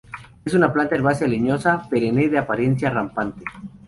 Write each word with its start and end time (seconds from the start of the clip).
Es 0.43 0.55
una 0.55 0.73
planta 0.73 0.95
herbácea 0.95 1.27
leñosa, 1.27 1.87
perenne 1.87 2.27
de 2.27 2.39
apariencia 2.39 2.89
rampante. 2.89 3.45